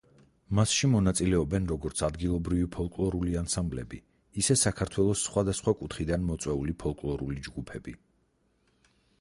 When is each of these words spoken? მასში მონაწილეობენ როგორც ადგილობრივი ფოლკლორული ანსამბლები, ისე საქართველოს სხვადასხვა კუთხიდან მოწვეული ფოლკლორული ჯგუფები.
მასში 0.59 0.87
მონაწილეობენ 0.93 1.67
როგორც 1.71 2.01
ადგილობრივი 2.07 2.69
ფოლკლორული 2.75 3.37
ანსამბლები, 3.41 3.99
ისე 4.45 4.57
საქართველოს 4.63 5.27
სხვადასხვა 5.29 5.77
კუთხიდან 5.83 6.27
მოწვეული 6.31 6.77
ფოლკლორული 6.87 7.47
ჯგუფები. 7.51 7.99